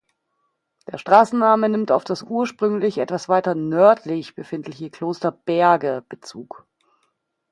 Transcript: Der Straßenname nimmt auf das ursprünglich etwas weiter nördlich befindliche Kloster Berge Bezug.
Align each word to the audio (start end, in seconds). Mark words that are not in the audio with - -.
Der 0.91 0.97
Straßenname 0.97 1.69
nimmt 1.69 1.91
auf 1.91 2.03
das 2.03 2.23
ursprünglich 2.23 2.97
etwas 2.97 3.29
weiter 3.29 3.53
nördlich 3.53 4.33
befindliche 4.33 4.89
Kloster 4.89 5.31
Berge 5.31 6.03
Bezug. 6.09 6.65